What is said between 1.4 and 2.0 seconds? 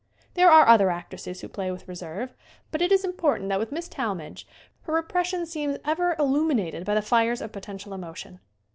who play with